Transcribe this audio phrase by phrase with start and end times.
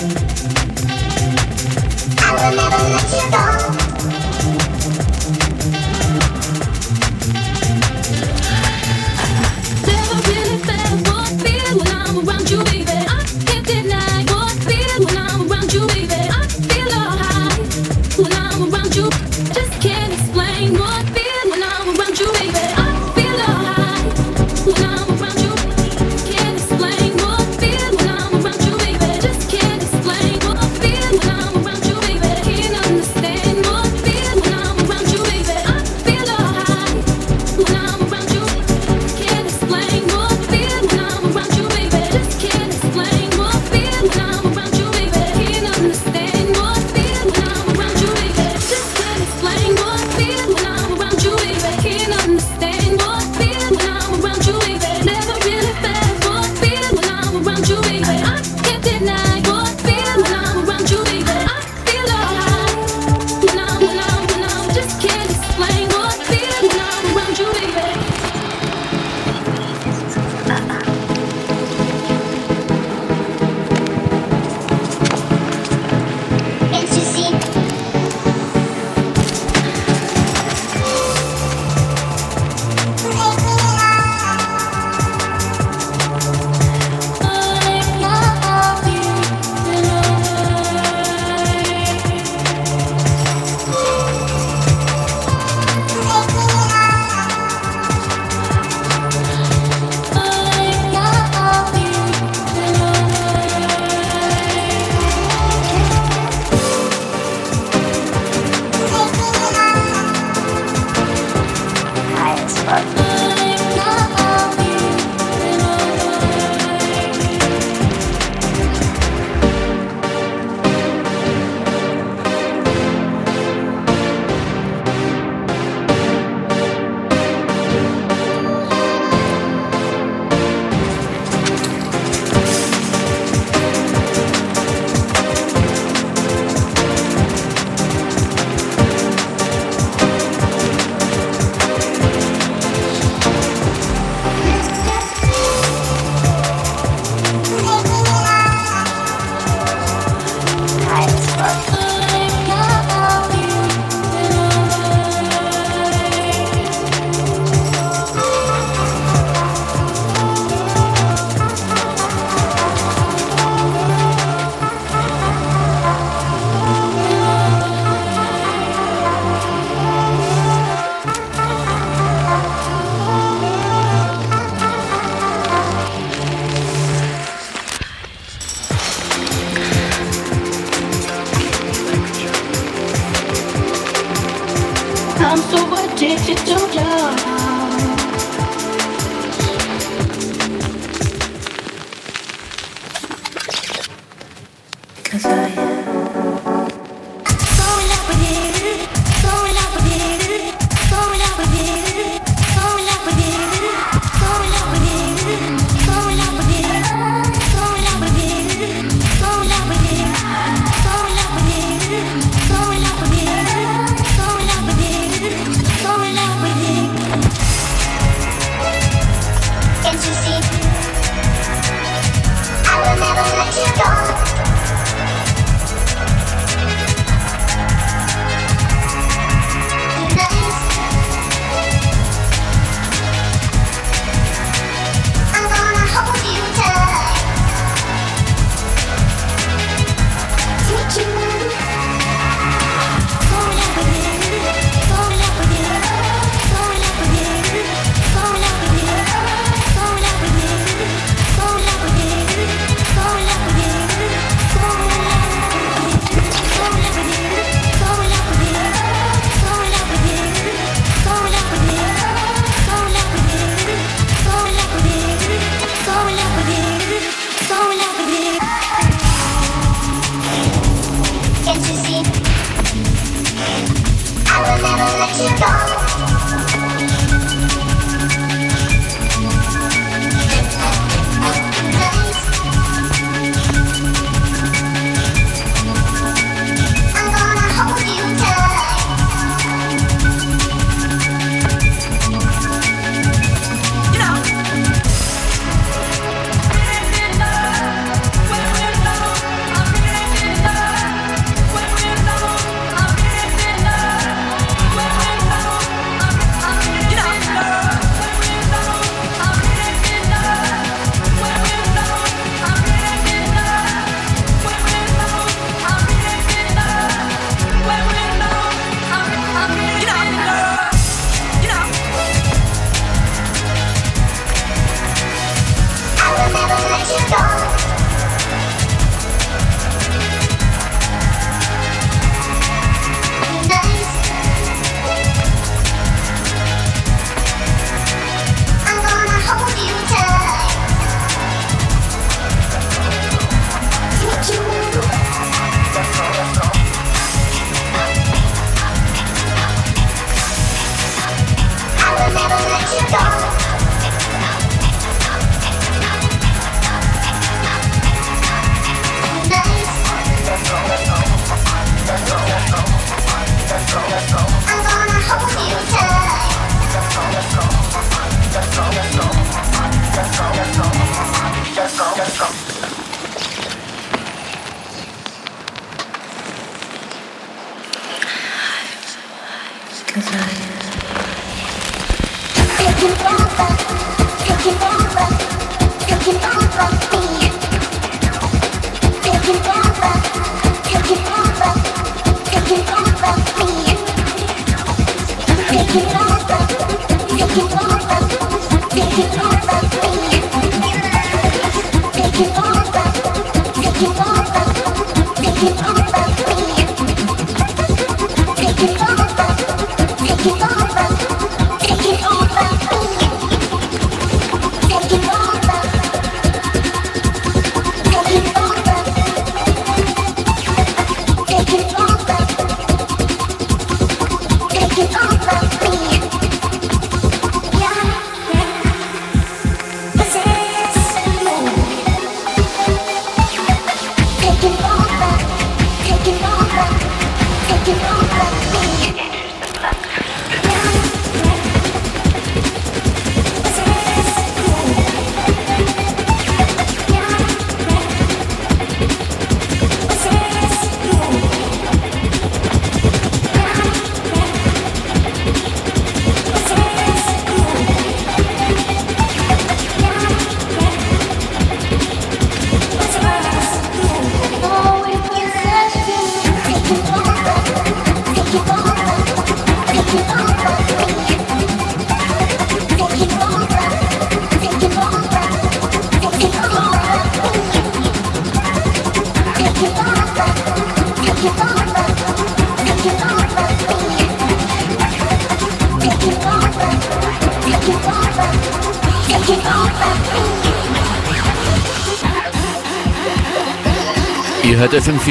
[0.00, 0.16] Just
[2.32, 3.89] will never let you I feel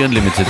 [0.10, 0.48] Unlimited.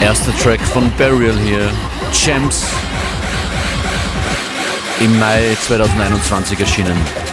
[0.00, 1.70] Erster Track von Burial hier,
[2.12, 2.64] Champs.
[4.98, 7.29] Im Mai 2021 erschienen.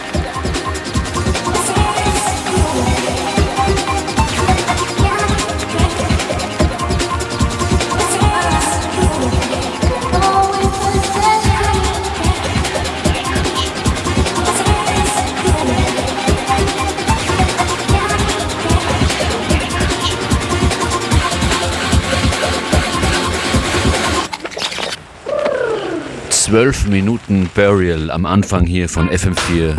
[26.48, 29.76] Zwölf Minuten Burial am Anfang hier von FM4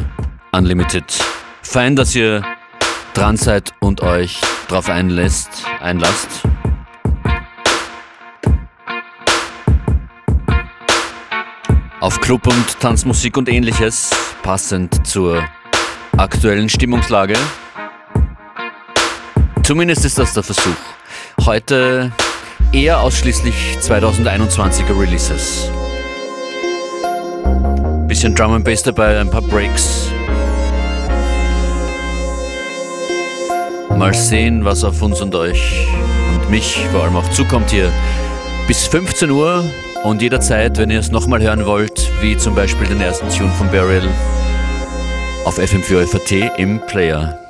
[0.52, 1.04] Unlimited.
[1.64, 2.44] Fein, dass ihr
[3.16, 5.50] dran seid und euch drauf einlässt,
[5.82, 6.44] einlasst.
[12.02, 14.12] Auf Club- und Tanzmusik und ähnliches,
[14.44, 15.44] passend zur
[16.18, 17.34] aktuellen Stimmungslage.
[19.64, 20.78] Zumindest ist das der Versuch.
[21.48, 22.12] Heute
[22.72, 25.72] eher ausschließlich 2021er Releases.
[28.10, 30.10] Bisschen Drum and Bass dabei, ein paar Breaks.
[33.96, 35.86] Mal sehen, was auf uns und euch
[36.34, 37.92] und mich vor allem auch zukommt hier.
[38.68, 39.63] Bis 15 Uhr
[40.04, 43.70] und jederzeit, wenn ihr es nochmal hören wollt, wie zum Beispiel den ersten Tune von
[43.70, 44.10] Burial
[45.46, 47.49] auf FM4 FAT im Player.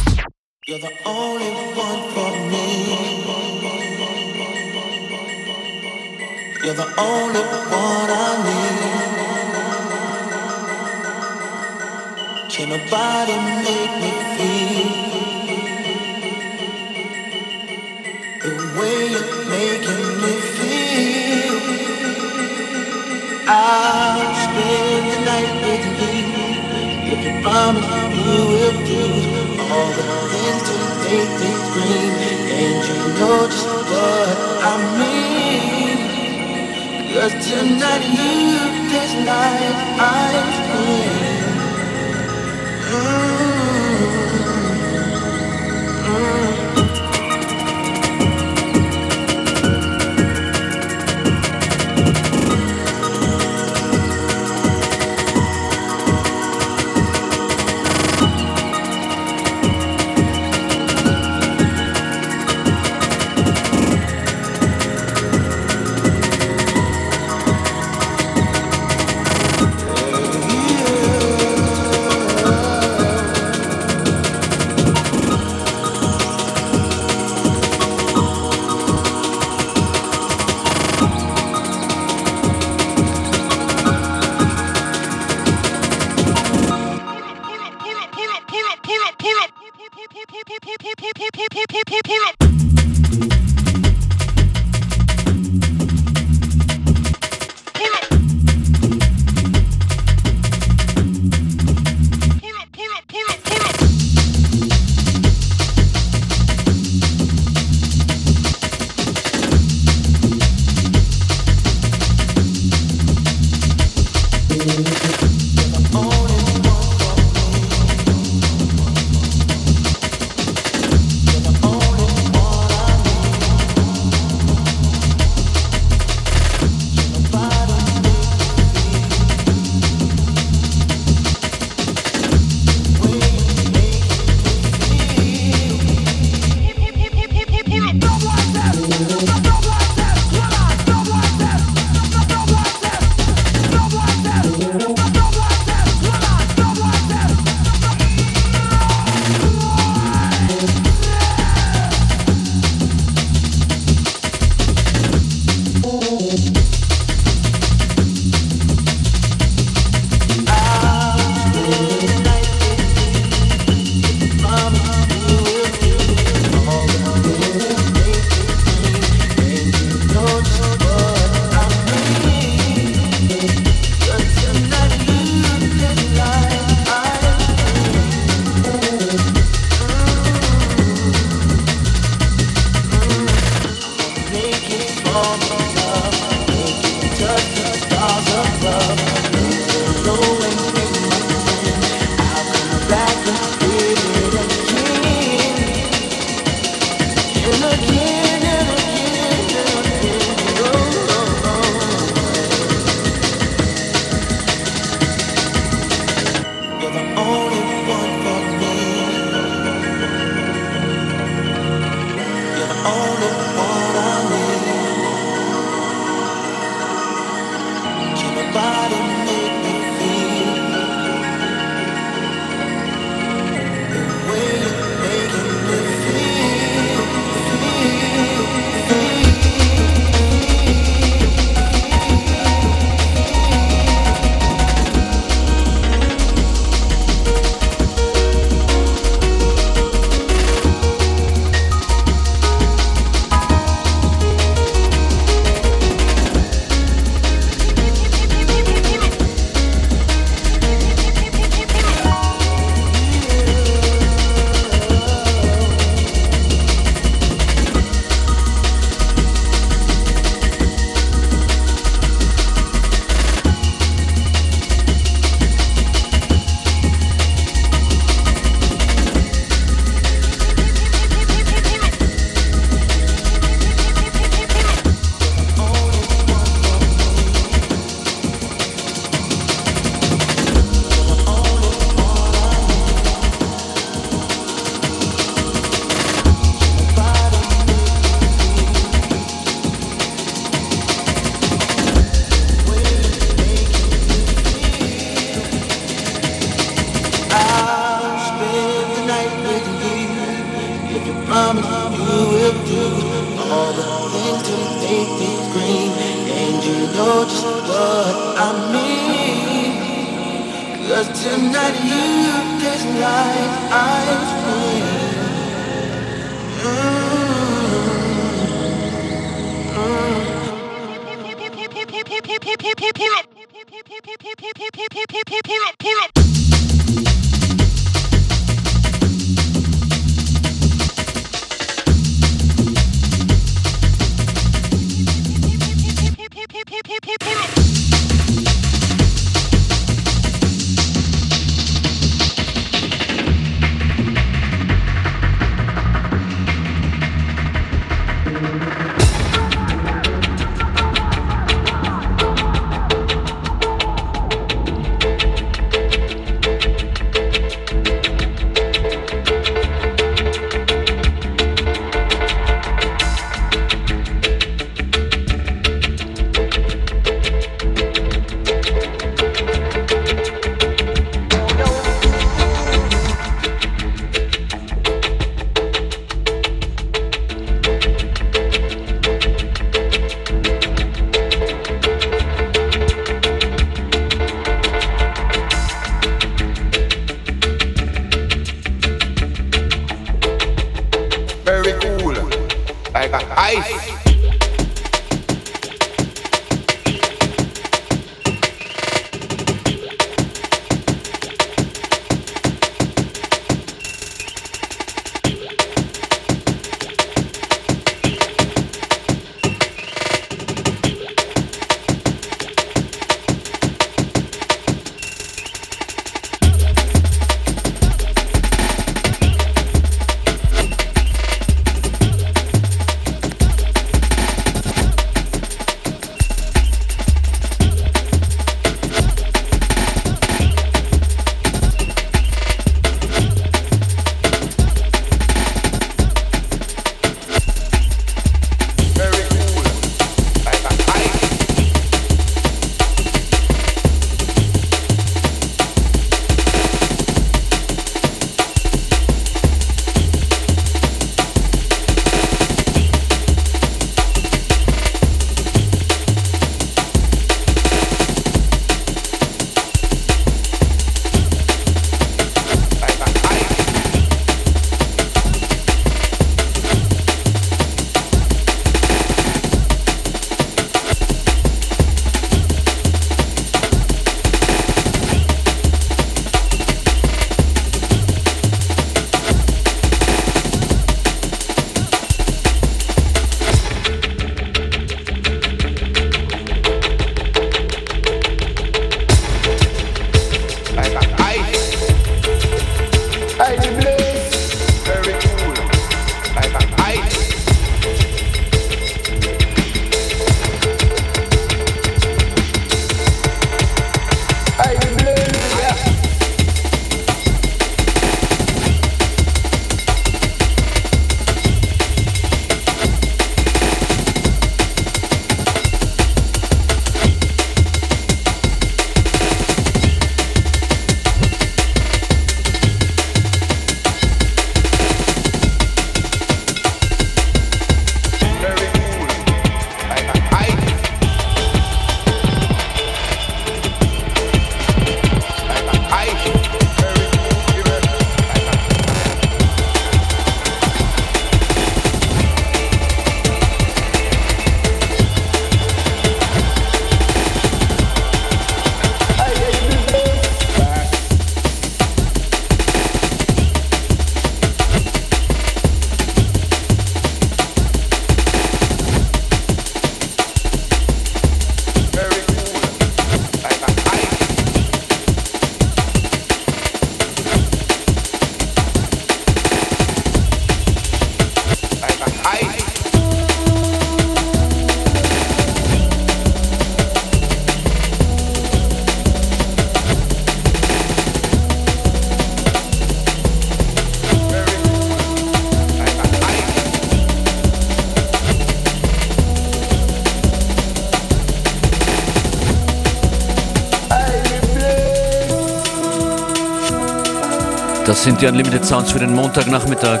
[598.04, 600.00] Das sind die Unlimited Sounds für den Montagnachmittag.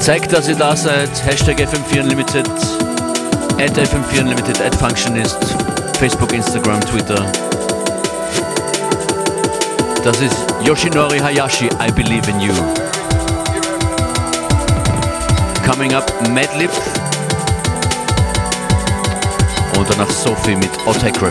[0.00, 1.10] Zeigt, dass ihr da seid.
[1.26, 2.48] Hashtag FM4 Unlimited,
[3.58, 5.36] at FM4 Unlimited, at Functionist,
[5.98, 7.22] Facebook, Instagram, Twitter.
[10.02, 12.54] Das ist Yoshinori Hayashi, I Believe in You.
[15.70, 16.70] Coming up, Madlib.
[19.76, 21.28] Und danach Sophie mit Otakra.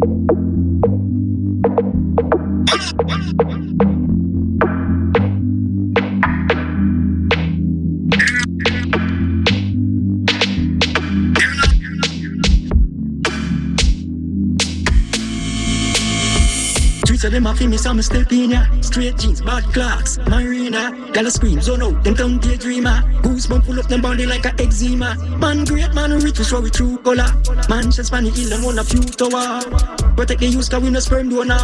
[0.00, 0.08] Tweets
[17.24, 18.64] of them off me, so I'm stepping ya.
[18.80, 20.18] Straight jeans, bad clocks.
[20.28, 21.12] My marina.
[21.12, 23.02] Gala scream, zone out, oh them tongue daydreamer.
[23.22, 25.16] Goosebump pull up them body like a eczema.
[25.38, 27.28] Man great, man rich, we show we true color.
[27.68, 30.09] Man just funny ill and one a few tower.
[30.16, 31.58] Protect the use, cause we no sperm donor.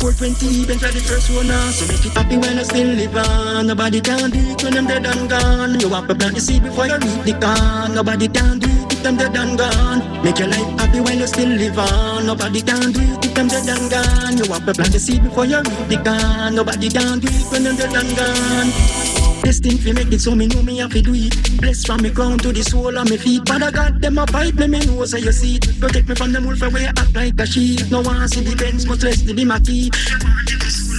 [0.00, 1.70] 420, been try the first one now.
[1.70, 3.66] So make it happy when I still live on.
[3.66, 5.80] Nobody can do it when them dead and gone.
[5.80, 7.94] You want to plant the seed before you reap the corn.
[7.94, 10.22] Nobody can do it if them dead and gone.
[10.22, 12.26] Make your life happy when you still live on.
[12.26, 14.36] Nobody can do it if them dead and gone.
[14.36, 16.54] You want to plant the seed before you reap the corn.
[16.54, 19.25] Nobody can do it when them dead and gone.
[19.42, 21.60] This thing fi make it so me know me have to do it.
[21.60, 23.44] Bless from me crown to the sole of me feet.
[23.44, 25.80] But I got them a fight me, me know so you see it.
[25.80, 27.90] Protect me from the wolf away act like a sheep.
[27.90, 29.90] No one see the Benz, much less the Dimaki.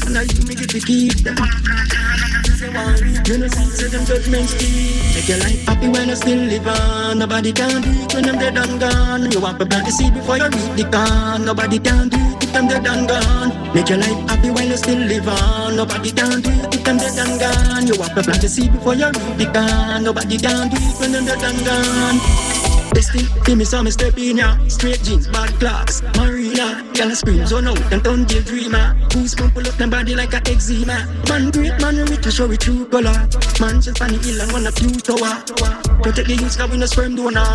[0.08, 1.38] And I you me get to keep them.
[3.28, 5.16] You know see say them judgments deep.
[5.16, 6.97] Make your life happy when you still live on.
[7.16, 9.32] Nobody can do it when them dead and gone.
[9.32, 11.46] You want to plant the seed before you reap the corn.
[11.46, 13.50] Nobody can do it if them dead and gone.
[13.74, 15.76] Make your life happy while you still live on.
[15.78, 17.88] Nobody can do it if them dead and gone.
[17.88, 20.04] You want to plant the seed before you reap the corn.
[20.04, 22.67] Nobody can do it when them dead and gone.
[22.98, 24.58] Destin, give me some step in ya.
[24.68, 26.82] Straight jeans, bad clocks, marina.
[26.98, 28.98] Y'all scream, zone out, turn deal dreamer.
[28.98, 29.08] Ah.
[29.14, 31.06] Goosebump pull up them body like a eczema.
[31.30, 33.14] Man great, man rich to show it true color.
[33.62, 35.46] Man just funny ill and one a few tower.
[36.02, 37.46] Protect the youth, cause we no sperm donor.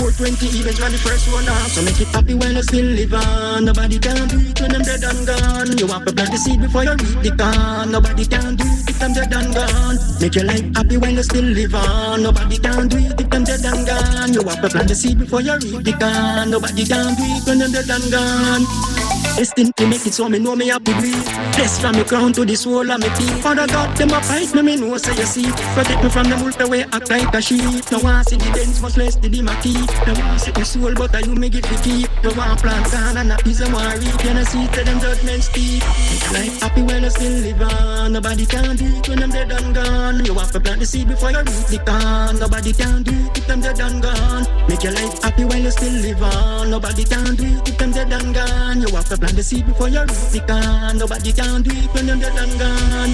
[0.00, 1.76] 420 events when the first one off.
[1.76, 3.66] So make it happy when you still live on.
[3.66, 5.76] Nobody can do it when them dead and gone.
[5.76, 7.92] You want to plant the seed before you reap the corn.
[7.92, 9.96] Nobody can do it if them dead and gone.
[10.24, 12.22] Make your life happy when you still live on.
[12.24, 14.32] Nobody can do it if them dead and gone.
[14.32, 16.50] You want to plant the seed before you reap the corn.
[16.50, 19.05] Nobody can do it when them dead and gone.
[19.36, 21.28] Destined to make it so me know me happy breathe.
[21.52, 23.36] Blessed from me crown to the soul of me feet.
[23.44, 25.52] Father God, them a fight me, me know say you see.
[25.76, 27.60] Protect me from the wolf away act like a sheep.
[27.92, 29.76] No one see the dents, much less the dimaki.
[30.08, 32.08] No one see the soul, but I you me give the keep.
[32.24, 34.08] No one plant can and a piece of worry.
[34.24, 35.84] You know see to them judgments deep.
[35.84, 38.12] Make life happy when you still live on.
[38.14, 40.24] Nobody can do it when them dead and gone.
[40.24, 42.40] You have to plant the seed before you reap the corn.
[42.40, 44.48] Nobody can do it if them dead and gone.
[44.66, 46.70] Make your life happy when you still live on.
[46.70, 48.80] Nobody can do it if them dead and gone.
[48.80, 50.98] You have to plant the seed before you reap the corn.
[50.98, 53.12] Nobody can do it when them dead and gone.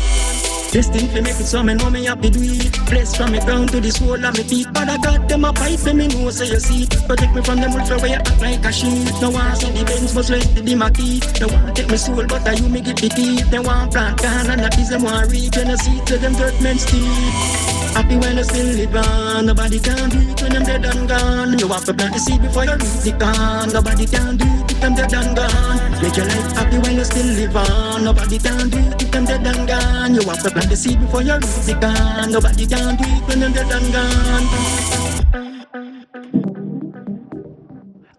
[0.72, 2.72] Destined to make it so me know me happy do it.
[2.88, 4.68] Blessed from me ground to the soul of me feet.
[4.72, 6.86] But I got them a fight for me know so you see.
[7.06, 9.08] Protect me from them wolf where you act like a sheep.
[9.20, 11.20] No one see the Benz must let the Dimaki.
[11.40, 13.50] No one take me soul but I you me get the teeth.
[13.50, 15.54] They want plant can and that is them want reap.
[15.56, 17.81] You know see to them dirt men's teeth.
[17.94, 19.46] Happy when you still live on.
[19.46, 21.58] Nobody can do it when them dead and gone.
[21.58, 23.72] You have to plant the seed before you reap the corn.
[23.72, 25.78] Nobody can do it if them dead and gone.
[26.02, 28.04] Make your life happy when you still live on.
[28.04, 30.14] Nobody can do it if them dead and gone.
[30.14, 32.32] You have to plant the seed before you reap the corn.
[32.32, 34.46] Nobody can do it when them dead and gone.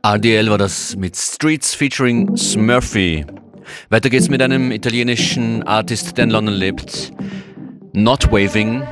[0.05, 3.25] RDL war das mit Streets featuring Smurfy.
[3.89, 7.13] Weiter geht's mit einem italienischen Artist, der in London lebt.
[7.93, 8.83] Not Waving.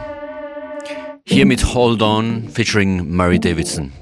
[1.32, 3.94] Hier mit Hold On featuring Marie Davidson.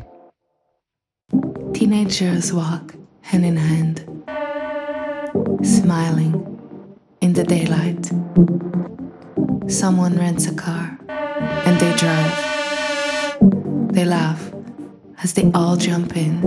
[1.74, 4.04] Teenagers walk hand in hand,
[5.62, 6.34] smiling
[7.22, 8.12] in the daylight.
[9.68, 10.98] Someone rents a car
[11.68, 12.34] and they drive.
[13.94, 14.52] They laugh
[15.22, 16.42] as they all jump in,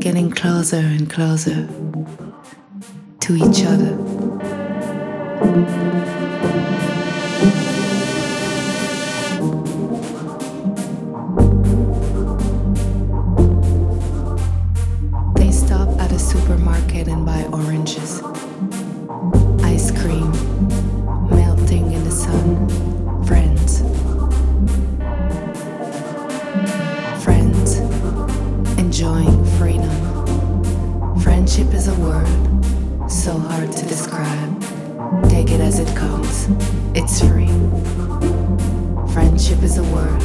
[0.00, 1.68] getting closer and closer
[3.20, 3.96] to each other.
[34.10, 35.30] Describe.
[35.30, 36.48] Take it as it comes,
[36.94, 37.46] it's free.
[39.12, 40.20] Friendship is a word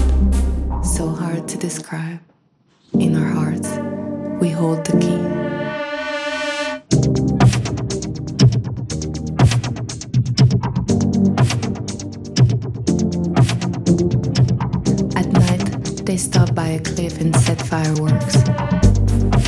[0.84, 2.20] so hard to describe.
[2.94, 3.70] In our hearts,
[4.42, 5.22] we hold the key.
[15.16, 18.38] At night, they stop by a cliff and set fireworks.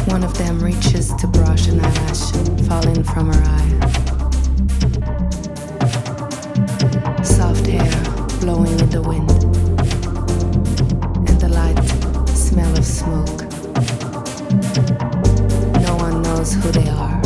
[0.07, 2.31] One of them reaches to brush an eyelash
[2.67, 3.76] falling from her eye.
[8.47, 9.29] Blowing in the wind,
[11.27, 11.77] and the light
[12.29, 13.41] smell of smoke.
[15.85, 17.16] No one knows who they are.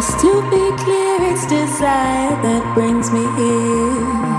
[0.00, 4.29] Just to be clear, it's desire that brings me here.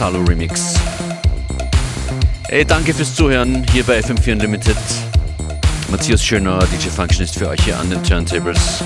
[0.00, 0.74] P2 im Masalo Remix.
[2.48, 4.76] Hey, danke fürs Zuhören hier bei FM4 Unlimited.
[5.90, 8.82] Matthias Schöner, DJ Functionist für euch hier an den Turntables.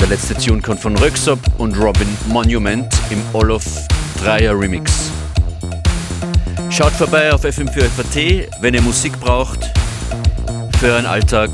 [0.00, 3.64] Der letzte Tune kommt von Röksop und Robin Monument im Olof
[4.22, 5.10] Dreier Remix.
[6.70, 9.72] Schaut vorbei auf FM4FAT, wenn ihr Musik braucht
[10.78, 11.50] für euren Alltag.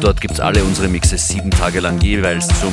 [0.00, 2.72] Dort gibt es alle unsere Mixes sieben Tage lang jeweils zum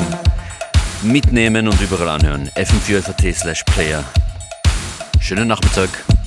[1.01, 2.49] Mitnehmen und überall anhören.
[2.55, 4.03] FM4FAT slash Player.
[5.30, 6.19] Schönen Nachmittag.